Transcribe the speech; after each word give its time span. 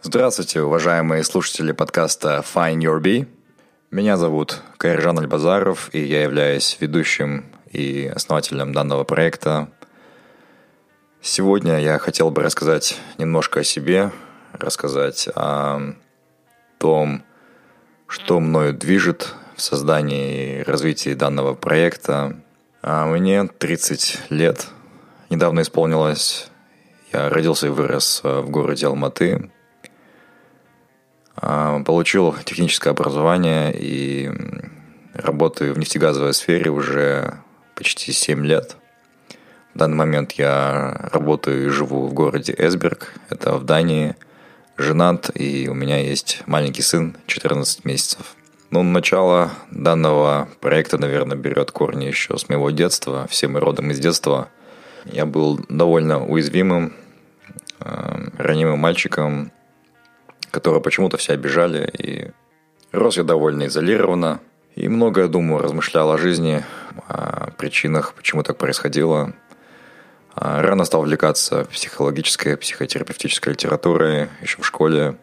Здравствуйте, 0.00 0.62
уважаемые 0.62 1.24
слушатели 1.24 1.72
подкаста 1.72 2.44
Find 2.54 2.78
Your 2.78 3.02
Bee. 3.02 3.26
Меня 3.90 4.16
зовут 4.16 4.62
Кайржан 4.76 5.18
Альбазаров, 5.18 5.92
и 5.92 5.98
я 5.98 6.22
являюсь 6.22 6.76
ведущим 6.78 7.46
и 7.72 8.06
основателем 8.06 8.72
данного 8.72 9.02
проекта. 9.02 9.68
Сегодня 11.20 11.80
я 11.80 11.98
хотел 11.98 12.30
бы 12.30 12.44
рассказать 12.44 12.96
немножко 13.18 13.60
о 13.60 13.64
себе, 13.64 14.12
рассказать 14.52 15.28
о 15.34 15.94
том, 16.78 17.24
что 18.06 18.38
мною 18.38 18.74
движет 18.74 19.34
в 19.56 19.62
создании 19.62 20.60
и 20.60 20.62
развитии 20.62 21.14
данного 21.14 21.54
проекта. 21.54 22.40
А 22.82 23.04
мне 23.04 23.48
30 23.48 24.30
лет, 24.30 24.68
недавно 25.28 25.62
исполнилось. 25.62 26.52
Я 27.12 27.30
родился 27.30 27.66
и 27.66 27.70
вырос 27.70 28.20
в 28.22 28.48
городе 28.48 28.86
Алматы, 28.86 29.50
получил 31.40 32.34
техническое 32.44 32.90
образование 32.90 33.72
и 33.74 34.30
работаю 35.14 35.74
в 35.74 35.78
нефтегазовой 35.78 36.34
сфере 36.34 36.70
уже 36.70 37.34
почти 37.74 38.12
7 38.12 38.44
лет. 38.44 38.76
В 39.74 39.78
данный 39.78 39.96
момент 39.96 40.32
я 40.32 41.08
работаю 41.12 41.66
и 41.66 41.70
живу 41.70 42.06
в 42.06 42.14
городе 42.14 42.54
Эсберг, 42.56 43.14
это 43.30 43.56
в 43.56 43.64
Дании, 43.64 44.16
женат, 44.76 45.30
и 45.34 45.68
у 45.68 45.74
меня 45.74 45.98
есть 45.98 46.42
маленький 46.46 46.82
сын, 46.82 47.16
14 47.26 47.84
месяцев. 47.84 48.34
Ну, 48.70 48.82
начало 48.82 49.50
данного 49.70 50.48
проекта, 50.60 50.98
наверное, 50.98 51.36
берет 51.36 51.70
корни 51.70 52.04
еще 52.04 52.36
с 52.36 52.48
моего 52.48 52.70
детства. 52.70 53.26
Все 53.30 53.48
мы 53.48 53.60
родом 53.60 53.90
из 53.90 53.98
детства. 53.98 54.48
Я 55.04 55.24
был 55.24 55.58
довольно 55.68 56.24
уязвимым, 56.24 56.92
э, 57.80 58.28
ранимым 58.36 58.78
мальчиком, 58.78 59.52
которого 60.50 60.80
почему-то 60.80 61.16
все 61.16 61.34
обижали. 61.34 61.90
И 61.98 62.30
рос 62.92 63.16
я 63.16 63.24
довольно 63.24 63.66
изолированно. 63.66 64.40
И 64.74 64.88
многое 64.88 65.28
думаю, 65.28 65.62
размышлял 65.62 66.10
о 66.12 66.18
жизни, 66.18 66.64
о 67.08 67.50
причинах, 67.56 68.14
почему 68.14 68.42
так 68.42 68.58
происходило. 68.58 69.32
А, 70.34 70.62
рано 70.62 70.84
стал 70.84 71.00
увлекаться 71.00 71.64
психологической, 71.64 72.56
психотерапевтической 72.56 73.54
литературой 73.54 74.28
еще 74.40 74.62
в 74.62 74.66
школе. 74.66 75.16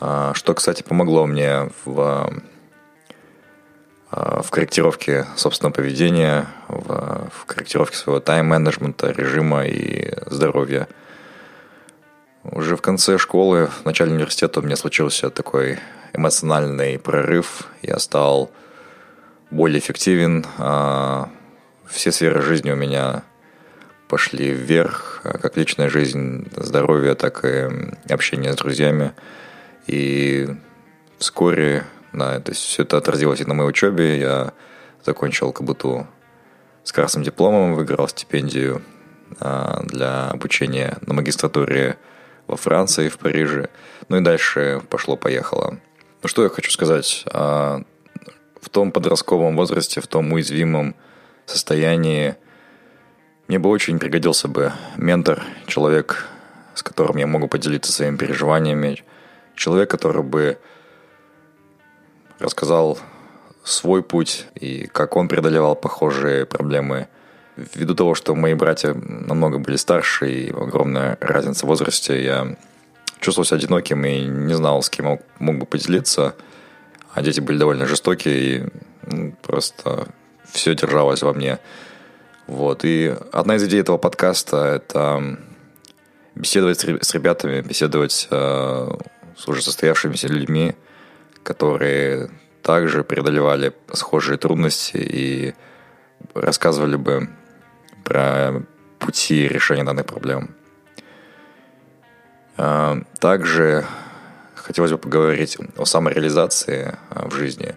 А, 0.00 0.32
что, 0.34 0.54
кстати, 0.54 0.82
помогло 0.82 1.26
мне 1.26 1.70
в, 1.84 2.32
а, 4.10 4.42
в 4.42 4.50
корректировке 4.50 5.26
собственного 5.36 5.74
поведения, 5.74 6.46
в, 6.68 7.28
в 7.30 7.44
корректировке 7.44 7.96
своего 7.96 8.20
тайм-менеджмента, 8.20 9.10
режима 9.10 9.66
и 9.66 10.14
здоровья– 10.26 10.88
уже 12.58 12.76
в 12.76 12.82
конце 12.82 13.18
школы, 13.18 13.66
в 13.66 13.84
начале 13.84 14.12
университета 14.12 14.58
у 14.58 14.64
меня 14.64 14.74
случился 14.74 15.30
такой 15.30 15.78
эмоциональный 16.12 16.98
прорыв. 16.98 17.68
Я 17.82 18.00
стал 18.00 18.50
более 19.52 19.78
эффективен. 19.78 20.44
А, 20.58 21.30
все 21.86 22.10
сферы 22.10 22.42
жизни 22.42 22.72
у 22.72 22.76
меня 22.76 23.22
пошли 24.08 24.50
вверх, 24.50 25.20
а, 25.22 25.38
как 25.38 25.56
личная 25.56 25.88
жизнь, 25.88 26.48
здоровье, 26.56 27.14
так 27.14 27.44
и 27.44 27.68
общение 28.12 28.52
с 28.52 28.56
друзьями. 28.56 29.12
И 29.86 30.48
вскоре, 31.18 31.84
да, 32.12 32.40
то 32.40 32.50
есть 32.50 32.62
все 32.62 32.82
это 32.82 32.96
отразилось 32.96 33.40
и 33.40 33.44
на 33.44 33.54
моей 33.54 33.70
учебе. 33.70 34.18
Я 34.18 34.52
закончил 35.06 35.52
КБТУ 35.52 36.08
с 36.82 36.90
красным 36.90 37.22
дипломом, 37.22 37.74
выиграл 37.74 38.08
стипендию 38.08 38.82
а, 39.38 39.80
для 39.84 40.30
обучения 40.30 40.98
на 41.02 41.14
магистратуре 41.14 41.98
во 42.48 42.56
Франции, 42.56 43.08
в 43.08 43.18
Париже. 43.18 43.68
Ну 44.08 44.16
и 44.16 44.20
дальше 44.20 44.82
пошло-поехало. 44.90 45.78
Ну 46.22 46.28
что 46.28 46.42
я 46.42 46.48
хочу 46.48 46.70
сказать. 46.70 47.24
А, 47.30 47.82
в 48.60 48.68
том 48.70 48.90
подростковом 48.90 49.56
возрасте, 49.56 50.00
в 50.00 50.06
том 50.06 50.32
уязвимом 50.32 50.96
состоянии 51.46 52.34
мне 53.46 53.58
бы 53.58 53.70
очень 53.70 53.98
пригодился 53.98 54.48
бы 54.48 54.72
ментор, 54.96 55.42
человек, 55.66 56.26
с 56.74 56.82
которым 56.82 57.16
я 57.18 57.26
могу 57.26 57.48
поделиться 57.48 57.92
своими 57.92 58.16
переживаниями, 58.16 59.02
человек, 59.54 59.90
который 59.90 60.22
бы 60.22 60.58
рассказал 62.38 62.98
свой 63.64 64.02
путь 64.02 64.46
и 64.54 64.86
как 64.86 65.16
он 65.16 65.28
преодолевал 65.28 65.76
похожие 65.76 66.46
проблемы 66.46 67.08
ввиду 67.74 67.94
того, 67.94 68.14
что 68.14 68.34
мои 68.34 68.54
братья 68.54 68.94
намного 68.94 69.58
были 69.58 69.76
старше 69.76 70.30
и 70.30 70.50
огромная 70.50 71.18
разница 71.20 71.66
в 71.66 71.68
возрасте, 71.68 72.22
я 72.22 72.56
чувствовал 73.20 73.44
себя 73.44 73.58
одиноким 73.58 74.04
и 74.04 74.20
не 74.22 74.54
знал, 74.54 74.82
с 74.82 74.90
кем 74.90 75.06
мог, 75.06 75.22
мог 75.38 75.58
бы 75.58 75.66
поделиться. 75.66 76.34
А 77.12 77.22
дети 77.22 77.40
были 77.40 77.58
довольно 77.58 77.86
жестокие, 77.86 78.36
и 78.36 78.64
ну, 79.06 79.34
просто 79.42 80.08
все 80.52 80.74
держалось 80.74 81.22
во 81.22 81.32
мне. 81.32 81.58
Вот. 82.46 82.84
И 82.84 83.14
одна 83.32 83.56
из 83.56 83.64
идей 83.64 83.80
этого 83.80 83.98
подкаста– 83.98 84.56
это 84.76 85.38
беседовать 86.34 86.80
с 86.80 87.14
ребятами, 87.14 87.60
беседовать 87.60 88.28
э, 88.30 88.90
с 89.36 89.48
уже 89.48 89.62
состоявшимися 89.62 90.28
людьми, 90.28 90.74
которые 91.42 92.30
также 92.62 93.02
преодолевали 93.02 93.72
схожие 93.92 94.38
трудности 94.38 94.96
и 94.96 95.54
рассказывали 96.34 96.96
бы 96.96 97.28
про 98.04 98.62
пути 98.98 99.48
решения 99.48 99.84
данных 99.84 100.06
проблем. 100.06 100.54
А, 102.56 102.98
также 103.20 103.84
хотелось 104.54 104.90
бы 104.90 104.98
поговорить 104.98 105.56
о 105.76 105.84
самореализации 105.84 106.98
а, 107.10 107.28
в 107.28 107.34
жизни. 107.34 107.74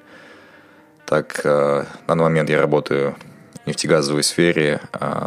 Так, 1.06 1.42
а, 1.46 1.86
на 2.02 2.08
данный 2.08 2.24
момент 2.24 2.50
я 2.50 2.60
работаю 2.60 3.16
в 3.64 3.68
нефтегазовой 3.68 4.24
сфере 4.24 4.82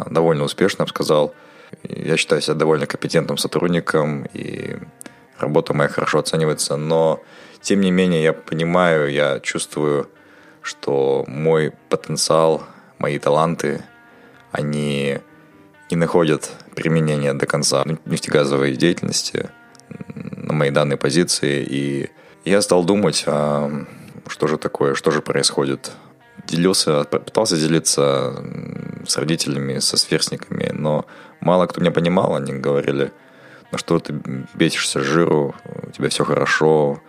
довольно 0.09 0.43
успешно, 0.43 0.81
я 0.81 0.85
бы 0.85 0.89
сказал. 0.89 1.33
Я 1.83 2.17
считаю 2.17 2.41
себя 2.41 2.55
довольно 2.55 2.85
компетентным 2.85 3.37
сотрудником, 3.37 4.27
и 4.33 4.77
работа 5.39 5.73
моя 5.73 5.89
хорошо 5.89 6.19
оценивается, 6.19 6.75
но 6.75 7.23
тем 7.61 7.79
не 7.79 7.91
менее 7.91 8.23
я 8.23 8.33
понимаю, 8.33 9.09
я 9.09 9.39
чувствую, 9.39 10.09
что 10.61 11.23
мой 11.27 11.71
потенциал, 11.89 12.63
мои 12.99 13.19
таланты– 13.19 13.83
они 14.55 15.19
не 15.91 15.97
находят 15.97 16.51
применения 16.75 17.33
до 17.33 17.45
конца 17.45 17.83
нефтегазовой 18.05 18.75
деятельности 18.75 19.49
на 20.15 20.53
моей 20.53 20.71
данной 20.71 20.97
позиции. 20.97 21.65
И 21.69 22.09
я 22.45 22.61
стал 22.61 22.85
думать, 22.85 23.23
а 23.27 23.85
что 24.27 24.47
же 24.47 24.57
такое, 24.57 24.95
что 24.95 25.11
же 25.11 25.21
происходит. 25.21 25.91
Делился, 26.47 27.03
пытался 27.03 27.57
делиться 27.57 28.43
с 29.05 29.17
родителями, 29.17 29.79
со 29.79 29.97
сверстниками, 29.97 30.71
но 30.73 31.05
мало 31.41 31.65
кто 31.67 31.81
меня 31.81 31.91
понимал, 31.91 32.35
они 32.35 32.53
говорили, 32.53 33.11
ну 33.71 33.77
что 33.77 33.99
ты 33.99 34.13
бесишься 34.53 35.01
жиру, 35.01 35.55
у 35.87 35.91
тебя 35.91 36.09
все 36.09 36.23
хорошо, 36.23 37.01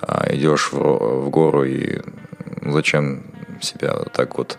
а 0.00 0.34
идешь 0.34 0.72
в, 0.72 0.78
в 1.24 1.30
гору 1.30 1.64
и 1.64 2.00
зачем 2.62 3.24
себя 3.60 3.92
так 4.12 4.38
вот 4.38 4.58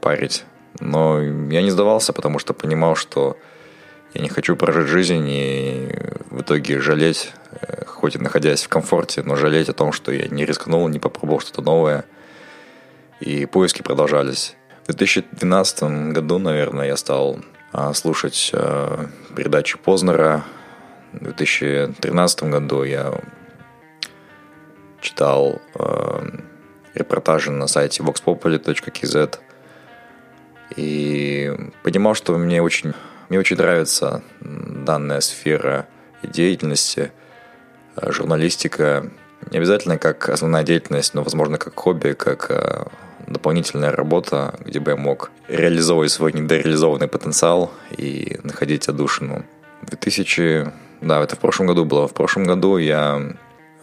парить. 0.00 0.44
Но 0.80 1.20
я 1.20 1.62
не 1.62 1.70
сдавался, 1.70 2.12
потому 2.12 2.38
что 2.38 2.54
понимал, 2.54 2.96
что 2.96 3.36
я 4.14 4.22
не 4.22 4.28
хочу 4.28 4.56
прожить 4.56 4.88
жизнь 4.88 5.28
и 5.28 5.94
в 6.30 6.40
итоге 6.40 6.80
жалеть. 6.80 7.32
хоть 7.86 8.16
и 8.16 8.18
находясь 8.18 8.62
в 8.62 8.68
комфорте, 8.68 9.22
но 9.22 9.36
жалеть 9.36 9.68
о 9.68 9.74
том, 9.74 9.92
что 9.92 10.10
я 10.10 10.26
не 10.28 10.46
рискнул, 10.46 10.88
не 10.88 10.98
попробовал 10.98 11.40
что-то 11.40 11.62
новое. 11.62 12.04
И 13.20 13.44
поиски 13.44 13.82
продолжались. 13.82 14.56
В 14.84 14.94
2012 14.94 16.12
году, 16.12 16.38
наверное, 16.38 16.86
я 16.86 16.96
стал 16.96 17.38
а, 17.72 17.92
слушать 17.92 18.50
а, 18.54 19.06
передачи 19.36 19.78
Познера. 19.78 20.44
В 21.12 21.22
2013 21.24 22.42
году 22.44 22.82
я 22.82 23.20
читал 25.00 25.60
а, 25.74 26.24
репортажи 26.94 27.50
на 27.50 27.66
сайте 27.66 28.02
voxpopuli.kz 28.02 29.38
и 30.76 31.52
понимал, 31.82 32.14
что 32.14 32.36
мне 32.38 32.62
очень, 32.62 32.92
мне 33.28 33.38
очень 33.38 33.56
нравится 33.56 34.22
данная 34.40 35.20
сфера 35.20 35.86
деятельности, 36.22 37.12
журналистика. 38.00 39.10
Не 39.50 39.58
обязательно 39.58 39.98
как 39.98 40.28
основная 40.28 40.62
деятельность, 40.62 41.14
но, 41.14 41.22
возможно, 41.22 41.58
как 41.58 41.74
хобби, 41.78 42.12
как 42.12 42.90
дополнительная 43.26 43.92
работа, 43.92 44.54
где 44.60 44.80
бы 44.80 44.90
я 44.90 44.96
мог 44.96 45.30
реализовывать 45.48 46.10
свой 46.10 46.32
недореализованный 46.32 47.08
потенциал 47.08 47.72
и 47.96 48.38
находить 48.42 48.88
отдушину. 48.88 49.44
2000... 49.82 50.72
Да, 51.00 51.22
это 51.22 51.36
в 51.36 51.38
прошлом 51.38 51.66
году 51.66 51.84
было. 51.84 52.06
В 52.06 52.12
прошлом 52.12 52.44
году 52.44 52.76
я 52.76 53.34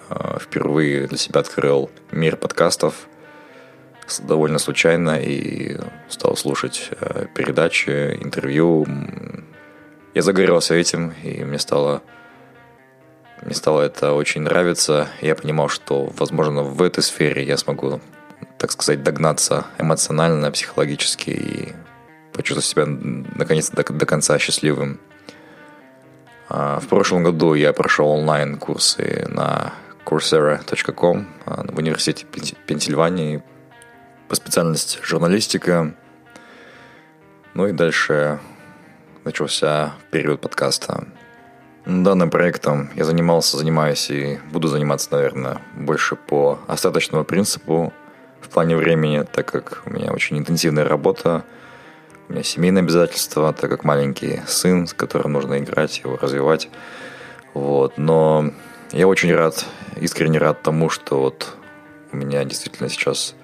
э, 0.09 0.37
впервые 0.39 1.07
для 1.07 1.17
себя 1.17 1.39
открыл 1.39 1.89
мир 2.11 2.35
подкастов 2.35 3.07
довольно 4.19 4.59
случайно 4.59 5.19
и 5.19 5.77
стал 6.09 6.35
слушать 6.35 6.89
э, 6.99 7.25
передачи, 7.33 8.17
интервью. 8.21 8.85
Я 10.13 10.21
загорелся 10.21 10.75
этим, 10.75 11.13
и 11.23 11.43
мне 11.43 11.59
стало 11.59 12.01
мне 13.43 13.53
стало 13.53 13.81
это 13.81 14.13
очень 14.13 14.41
нравиться. 14.41 15.07
Я 15.21 15.35
понимал, 15.35 15.69
что, 15.69 16.11
возможно, 16.17 16.63
в 16.63 16.81
этой 16.81 17.03
сфере 17.03 17.45
я 17.45 17.57
смогу 17.57 18.01
так 18.57 18.71
сказать, 18.71 19.03
догнаться 19.03 19.65
эмоционально, 19.77 20.51
психологически 20.51 21.29
и 21.29 21.73
почувствовать 22.33 22.65
себя 22.65 22.85
наконец-то 23.35 23.75
до, 23.75 23.93
до 23.93 24.05
конца 24.05 24.37
счастливым. 24.39 24.99
А, 26.49 26.79
в 26.79 26.87
прошлом 26.87 27.23
году 27.23 27.53
я 27.53 27.73
прошел 27.73 28.09
онлайн-курсы 28.09 29.25
на 29.29 29.73
coursera.com 30.05 31.27
а, 31.45 31.65
в 31.67 31.77
университете 31.77 32.25
Пенсильвании 32.65 33.43
по 34.27 34.35
специальности 34.35 34.99
журналистика. 35.03 35.93
Ну 37.53 37.67
и 37.67 37.71
дальше 37.71 38.39
начался 39.23 39.93
период 40.11 40.41
подкаста. 40.41 41.07
Данным 41.85 42.29
проектом 42.29 42.89
я 42.95 43.05
занимался, 43.05 43.57
занимаюсь 43.57 44.09
и 44.09 44.39
буду 44.51 44.67
заниматься, 44.67 45.09
наверное, 45.11 45.61
больше 45.75 46.15
по 46.15 46.59
остаточному 46.67 47.23
принципу– 47.23 47.93
в 48.41 48.49
плане 48.49 48.75
времени, 48.75 49.25
так 49.29 49.51
как 49.51 49.83
у 49.85 49.89
меня 49.91 50.11
очень 50.11 50.37
интенсивная 50.37 50.87
работа, 50.87 51.43
у 52.27 52.33
меня 52.33 52.43
семейные 52.43 52.81
обязательства, 52.81 53.53
так 53.53 53.69
как 53.69 53.83
маленький 53.83 54.41
сын, 54.47 54.87
с 54.87 54.93
которым 54.93 55.33
нужно 55.33 55.59
играть, 55.59 55.99
его 56.03 56.17
развивать. 56.17 56.69
Вот. 57.53 57.97
Но 57.97 58.51
я 58.91 59.07
очень 59.07 59.33
рад, 59.33 59.65
искренне 59.97 60.39
рад 60.39 60.61
тому, 60.61 60.89
что 60.89 61.19
вот 61.19 61.55
у 62.11 62.17
меня 62.17 62.43
действительно 62.43 62.89
сейчас 62.89 63.35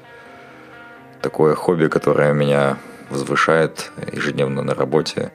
такое 1.23 1.55
хобби, 1.55 1.87
которое 1.87 2.33
меня 2.33 2.77
возвышает 3.09 3.91
ежедневно 4.11 4.61
на 4.61 4.75
работе. 4.75 5.31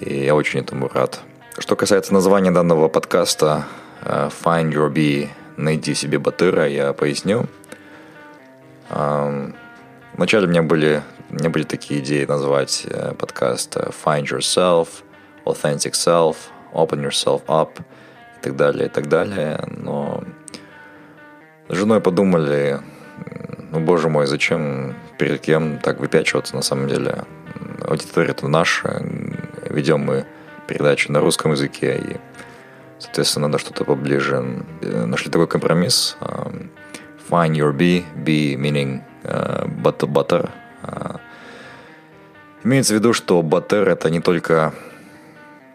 И 0.00 0.24
я 0.24 0.34
очень 0.34 0.60
этому 0.60 0.88
рад. 0.88 1.20
Что 1.58 1.74
касается 1.74 2.12
названия 2.12 2.50
данного 2.50 2.88
подкаста 2.88 3.64
э, 4.02 4.28
Find 4.44 4.70
Your 4.70 4.92
Bee, 4.92 5.30
найди 5.56 5.94
себе 5.94 6.18
батыра, 6.18 6.66
я 6.66 6.92
поясню. 6.92 7.46
Вначале 8.88 10.46
у 10.46 10.50
меня 10.50 10.62
были, 10.62 11.02
у 11.30 11.34
меня 11.34 11.50
были 11.50 11.64
такие 11.64 12.00
идеи 12.00 12.24
назвать 12.24 12.86
э, 12.88 13.14
подкаст 13.14 13.76
э, 13.76 13.90
Find 14.04 14.24
Yourself, 14.24 14.88
Authentic 15.44 15.92
Self, 15.92 16.36
Open 16.74 17.02
Yourself 17.02 17.42
Up 17.46 17.70
и 18.38 18.42
так 18.42 18.56
далее, 18.56 18.86
и 18.86 18.88
так 18.90 19.08
далее. 19.08 19.64
Но 19.68 20.22
с 21.68 21.74
женой 21.74 22.00
подумали, 22.00 22.80
ну, 23.70 23.80
боже 23.80 24.08
мой, 24.08 24.26
зачем 24.26 24.94
перед 25.18 25.40
кем 25.40 25.78
так 25.78 26.00
выпячиваться 26.00 26.56
на 26.56 26.62
самом 26.62 26.88
деле? 26.88 27.24
Аудитория-то 27.82 28.48
наша, 28.48 29.02
ведем 29.68 30.00
мы 30.00 30.26
передачу 30.66 31.12
на 31.12 31.20
русском 31.20 31.52
языке, 31.52 31.98
и, 31.98 32.16
соответственно, 32.98 33.48
надо 33.48 33.58
что-то 33.58 33.84
поближе. 33.84 34.40
Нашли 34.82 35.30
такой 35.30 35.46
компромисс– 35.46 36.16
find 37.28 37.56
your 37.56 37.72
bee, 37.72 38.04
bee 38.14 38.56
meaning 38.56 39.02
uh, 39.24 39.66
butter, 39.82 40.50
имеется 42.64 42.94
в 42.94 42.96
виду, 42.96 43.12
что 43.12 43.42
butter 43.42 43.88
это 43.88 44.10
не 44.10 44.20
только 44.20 44.72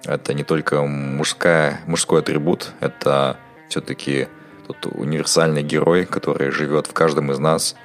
это 0.05 0.33
не 0.33 0.43
только 0.43 0.81
мужская, 0.81 1.81
мужской 1.85 2.21
атрибут, 2.21 2.71
это 2.79 3.37
все-таки 3.69 4.27
тот 4.73 4.93
универсальный 4.95 5.63
герой, 5.63 6.05
который 6.05 6.51
живет 6.51 6.87
в 6.87 6.93
каждом 6.93 7.31
из 7.31 7.39
нас, 7.39 7.75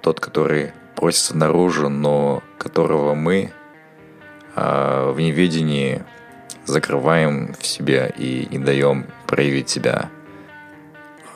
тот, 0.00 0.20
который 0.20 0.72
просится 0.94 1.36
наружу, 1.36 1.88
но 1.88 2.42
которого 2.58 3.14
мы 3.14 3.52
э, 4.56 5.10
в 5.10 5.20
неведении 5.20 6.02
закрываем 6.64 7.54
в 7.58 7.66
себе 7.66 8.12
и 8.16 8.46
не 8.50 8.58
даем 8.58 9.06
проявить 9.26 9.68
себя. 9.68 10.10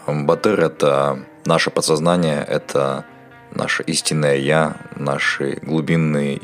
Батыр— 0.07 0.61
это 0.61 1.21
наше 1.45 1.71
подсознание, 1.71 2.45
это 2.47 3.05
наше 3.55 3.83
истинное 3.85 4.37
«я», 4.37 4.77
наши 4.97 5.59
глубинные 5.63 6.41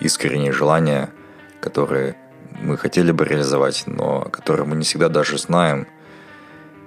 искренние 0.00 0.52
желания, 0.52 1.10
которые 1.60 2.16
мы 2.60 2.76
хотели 2.76 3.12
бы 3.12 3.24
реализовать, 3.24 3.84
но 3.86 4.22
которые 4.22 4.66
мы 4.66 4.76
не 4.76 4.84
всегда 4.84 5.08
даже 5.08 5.38
знаем. 5.38 5.86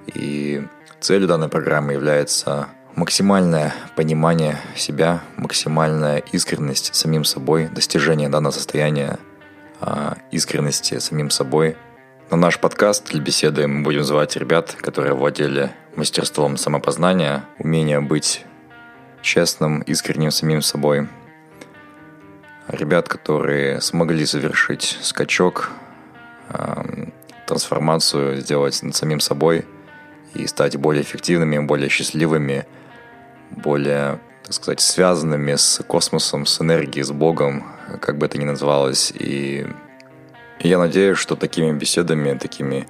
И 0.06 0.66
целью 1.00 1.28
данной 1.28 1.48
программы 1.48 1.92
является 1.92 2.68
максимальное 2.94 3.74
понимание 3.96 4.58
себя, 4.76 5.22
максимальная 5.36 6.18
искренность 6.32 6.94
самим 6.94 7.24
собой, 7.24 7.68
достижение 7.68 8.28
данного 8.28 8.52
состояния 8.52 9.18
а, 9.80 10.16
искренности 10.30 10.98
самим 10.98 11.30
собой. 11.30 11.76
На 12.30 12.36
наш 12.36 12.58
подкаст 12.58 13.10
для 13.10 13.20
беседы 13.20 13.66
мы 13.66 13.82
будем 13.82 14.04
звать 14.04 14.36
ребят, 14.36 14.74
которые 14.80 15.14
владели 15.14 15.72
мастерством 15.96 16.56
самопознания, 16.56 17.44
умение 17.58 18.00
быть 18.00 18.44
честным, 19.22 19.80
искренним 19.82 20.30
самим 20.30 20.62
собой. 20.62 21.08
Ребят, 22.68 23.08
которые 23.08 23.80
смогли 23.80 24.24
совершить 24.24 24.98
скачок, 25.02 25.70
трансформацию 27.46 28.40
сделать 28.40 28.82
над 28.82 28.94
самим 28.94 29.20
собой 29.20 29.66
и 30.34 30.46
стать 30.46 30.76
более 30.76 31.02
эффективными, 31.02 31.58
более 31.58 31.88
счастливыми, 31.88 32.66
более, 33.50 34.18
так 34.44 34.52
сказать, 34.54 34.80
связанными 34.80 35.54
с 35.54 35.82
космосом, 35.86 36.46
с 36.46 36.60
энергией, 36.60 37.04
с 37.04 37.10
Богом, 37.10 37.64
как 38.00 38.18
бы 38.18 38.26
это 38.26 38.38
ни 38.38 38.44
называлось. 38.44 39.12
И 39.14 39.66
я 40.60 40.78
надеюсь, 40.78 41.18
что 41.18 41.36
такими 41.36 41.76
беседами, 41.76 42.38
такими 42.38 42.86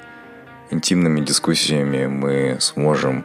интимными 0.70 1.20
дискуссиями 1.20 2.06
мы 2.06 2.56
сможем 2.60 3.24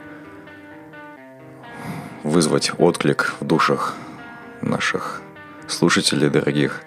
вызвать 2.24 2.72
отклик 2.78 3.36
в 3.40 3.46
душах 3.46 3.96
наших 4.62 5.22
слушателей 5.68 6.30
дорогих, 6.30 6.82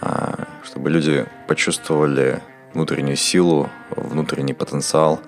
а, 0.00 0.46
чтобы 0.62 0.90
люди 0.90 1.26
почувствовали 1.46 2.42
внутреннюю 2.74 3.16
силу, 3.16 3.70
внутренний 3.90 4.54
потенциал, 4.54 5.20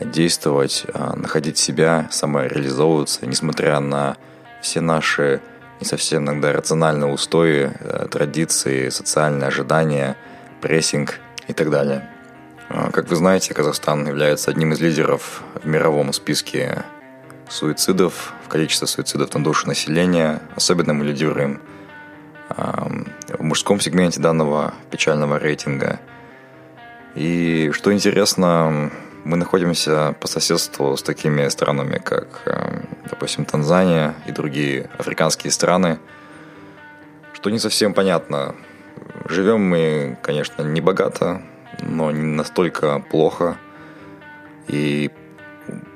действовать, 0.00 0.86
а, 0.92 1.14
находить 1.16 1.58
себя, 1.58 2.08
самореализовываться, 2.10 3.26
несмотря 3.26 3.80
на 3.80 4.16
все 4.60 4.80
наши 4.80 5.40
не 5.80 5.86
совсем 5.86 6.24
иногда 6.24 6.52
рациональные 6.52 7.12
устои, 7.12 7.70
э, 7.78 8.06
традиции, 8.10 8.88
социальные 8.88 9.48
ожидания, 9.48 10.16
прессинг 10.60 11.20
и 11.48 11.52
так 11.52 11.70
далее. 11.70 12.08
А, 12.68 12.90
как 12.90 13.08
вы 13.08 13.16
знаете, 13.16 13.54
Казахстан 13.54 14.06
является 14.06 14.50
одним 14.50 14.72
из 14.72 14.80
лидеров 14.80 15.42
в 15.62 15.66
мировом 15.66 16.12
списке 16.12 16.84
суицидов, 17.48 18.32
в 18.44 18.48
количестве 18.48 18.86
суицидов 18.86 19.34
на 19.34 19.44
душу 19.44 19.66
населения. 19.68 20.40
Особенно 20.56 20.94
мы 20.94 21.04
лидируем 21.04 21.60
в 22.56 23.42
мужском 23.42 23.80
сегменте 23.80 24.20
данного 24.20 24.74
печального 24.90 25.38
рейтинга. 25.38 25.98
И 27.14 27.70
что 27.72 27.92
интересно, 27.92 28.90
мы 29.24 29.36
находимся 29.36 30.14
по 30.20 30.28
соседству 30.28 30.96
с 30.96 31.02
такими 31.02 31.48
странами, 31.48 31.98
как, 31.98 32.42
допустим, 33.10 33.44
Танзания 33.44 34.14
и 34.26 34.32
другие 34.32 34.90
африканские 34.98 35.50
страны, 35.50 35.98
что 37.32 37.50
не 37.50 37.58
совсем 37.58 37.94
понятно. 37.94 38.54
Живем 39.28 39.62
мы, 39.62 40.18
конечно, 40.22 40.62
не 40.62 40.80
богато, 40.80 41.42
но 41.80 42.10
не 42.10 42.22
настолько 42.22 43.00
плохо. 43.00 43.56
И 44.68 45.10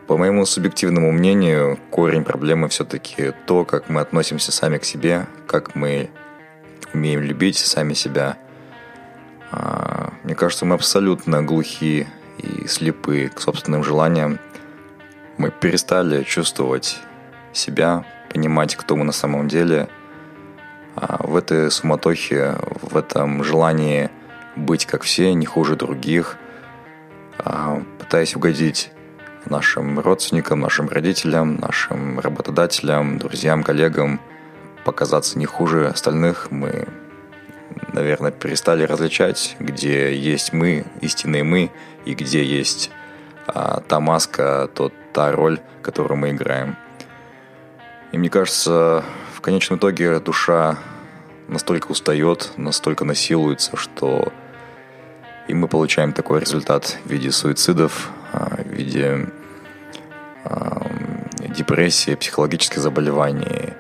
по 0.07 0.17
моему 0.17 0.47
субъективному 0.47 1.13
мнению, 1.13 1.79
корень 1.91 2.25
проблемы 2.25 2.69
все-таки 2.69 3.35
то, 3.47 3.67
как 3.67 3.91
мы 3.91 4.01
относимся 4.01 4.53
сами 4.53 4.79
к 4.79 4.85
себе, 4.85 5.27
как 5.47 5.75
мы 5.75 6.11
умеем 6.95 7.21
любить 7.21 7.59
сами 7.59 7.93
себя. 7.93 8.39
А, 9.51 10.15
мне 10.25 10.35
кажется, 10.35 10.65
мы 10.65 10.75
абсолютно 10.75 11.43
глухи 11.43 12.07
и 12.39 12.67
слепы 12.67 13.31
к 13.35 13.41
собственным 13.41 13.85
желаниям. 13.85 14.39
Мы 15.37 15.51
перестали 15.51 16.23
чувствовать 16.25 16.99
себя, 17.53 18.05
понимать, 18.33 18.77
кто 18.77 18.97
мы 18.97 19.05
на 19.05 19.13
самом 19.13 19.49
деле. 19.49 19.89
А 20.97 21.25
в 21.25 21.37
этой 21.37 21.71
суматохе, 21.71 22.57
в 22.83 22.97
этом 22.97 23.45
желании 23.45 24.11
быть 24.57 24.87
как 24.87 25.03
все, 25.03 25.33
не 25.35 25.47
хуже 25.47 25.77
других, 25.77 26.37
а, 27.39 27.83
пытаясь 27.99 28.35
угодить 28.35 28.91
нашим 29.45 30.01
родственникам, 30.01 30.61
нашим 30.61 30.89
родителям, 30.89 31.57
нашим 31.57 32.19
работодателям, 32.21 33.19
друзьям, 33.19 33.63
коллегам, 33.63 34.21
показаться 34.85 35.39
не 35.39 35.47
хуже 35.47 35.89
остальных, 35.89 36.51
мы, 36.51 36.89
наверное, 37.93 38.31
перестали 38.31 38.85
различать, 38.85 39.57
где 39.59 40.15
есть 40.15 40.53
мы, 40.53 40.85
истинные 41.01 41.45
мы, 41.45 41.71
и 42.05 42.15
где 42.15 42.45
есть 42.45 42.91
а, 43.47 43.81
та 43.81 44.01
маска, 44.01 44.69
тот, 44.75 44.93
та 45.13 45.33
роль, 45.33 45.61
которую 45.83 46.19
мы 46.19 46.31
играем. 46.31 46.77
И 48.13 48.19
мне 48.19 48.31
кажется, 48.31 49.05
в 49.35 49.41
конечном 49.41 49.79
итоге 49.79 50.19
душа 50.21 50.79
настолько 51.49 51.89
устает, 51.89 52.53
настолько 52.57 53.05
насилуется, 53.05 53.77
что 53.77 54.33
и 55.47 55.55
мы 55.55 55.67
получаем 55.67 56.13
такой 56.13 56.41
результат 56.41 56.99
в 57.05 57.11
виде 57.11 57.31
суицидов, 57.33 58.11
а, 58.33 58.63
в 58.63 58.69
виде 58.69 59.29
депрессии, 61.59 62.15
психологических 62.15 62.79
заболеваний. 62.79 63.75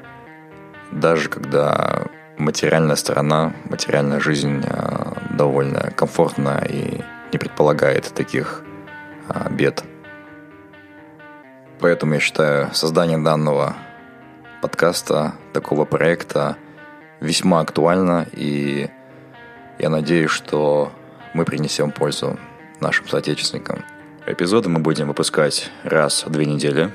Даже 0.90 1.28
когда 1.28 2.06
материальная 2.38 2.96
сторона, 2.96 3.52
материальная 3.68 4.20
жизнь 4.20 4.64
а, 4.66 5.16
довольно 5.30 5.90
комфортна 5.96 6.64
и 6.68 7.00
не 7.32 7.38
предполагает 7.38 8.12
таких 8.14 8.62
а, 9.28 9.48
бед. 9.50 9.84
Поэтому 11.80 12.14
я 12.14 12.20
считаю 12.20 12.74
создание 12.74 13.18
данного 13.18 13.76
подкаста, 14.62 15.34
такого 15.52 15.84
проекта 15.84 16.56
весьма 17.20 17.60
актуально, 17.60 18.26
и 18.32 18.88
я 19.78 19.88
надеюсь, 19.88 20.30
что 20.30 20.92
мы 21.34 21.44
принесем 21.44 21.92
пользу 21.92 22.38
нашим 22.80 23.08
соотечественникам. 23.08 23.84
Эпизоды 24.26 24.68
мы 24.68 24.80
будем 24.80 25.08
выпускать 25.08 25.70
раз 25.84 26.24
в 26.26 26.30
две 26.30 26.46
недели. 26.46 26.90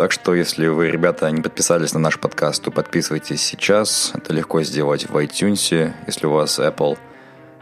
Так 0.00 0.12
что, 0.12 0.34
если 0.34 0.66
вы, 0.66 0.90
ребята, 0.90 1.30
не 1.30 1.42
подписались 1.42 1.92
на 1.92 2.00
наш 2.00 2.18
подкаст, 2.18 2.62
то 2.62 2.70
подписывайтесь 2.70 3.42
сейчас. 3.42 4.12
Это 4.14 4.32
легко 4.32 4.62
сделать 4.62 5.06
в 5.10 5.14
iTunes, 5.14 5.92
если 6.06 6.26
у 6.26 6.30
вас 6.30 6.58
Apple 6.58 6.96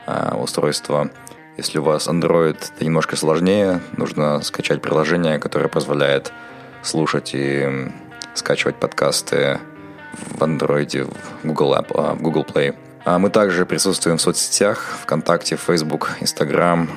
э, 0.06 0.36
устройство. 0.36 1.10
Если 1.56 1.80
у 1.80 1.82
вас 1.82 2.06
Android, 2.06 2.56
это 2.72 2.84
немножко 2.84 3.16
сложнее. 3.16 3.80
Нужно 3.96 4.40
скачать 4.42 4.80
приложение, 4.80 5.40
которое 5.40 5.66
позволяет 5.66 6.32
слушать 6.82 7.32
и 7.34 7.90
скачивать 8.34 8.76
подкасты 8.76 9.58
в 10.12 10.40
Android, 10.40 11.12
в 11.42 11.44
Google, 11.44 11.74
App, 11.74 11.90
а, 11.92 12.14
в 12.14 12.22
Google 12.22 12.44
Play. 12.44 12.76
А 13.04 13.18
мы 13.18 13.30
также 13.30 13.66
присутствуем 13.66 14.18
в 14.18 14.22
соцсетях 14.22 14.78
ВКонтакте, 15.02 15.56
Facebook, 15.56 16.10
Instagram, 16.20 16.88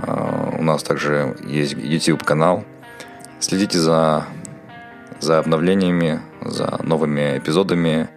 а, 0.00 0.54
у 0.58 0.62
нас 0.62 0.82
также 0.82 1.34
есть 1.46 1.72
YouTube-канал. 1.78 2.62
Следите 3.40 3.78
за, 3.78 4.26
за 5.20 5.38
обновлениями, 5.38 6.20
за 6.42 6.78
новыми 6.82 7.38
эпизодами. 7.38 8.08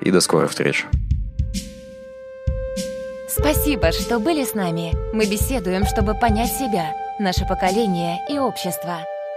И 0.00 0.10
до 0.10 0.20
скорых 0.20 0.50
встреч. 0.50 0.86
Спасибо, 3.28 3.90
что 3.92 4.20
были 4.20 4.44
с 4.44 4.54
нами. 4.54 4.94
Мы 5.12 5.26
беседуем, 5.26 5.84
чтобы 5.84 6.14
понять 6.14 6.52
себя, 6.52 6.92
наше 7.18 7.44
поколение 7.46 8.18
и 8.28 8.38
общество. 8.38 9.00